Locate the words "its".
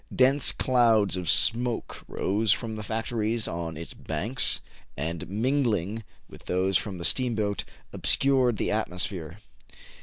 3.77-3.93